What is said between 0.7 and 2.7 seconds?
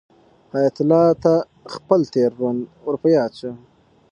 الله ته خپل تېر ژوند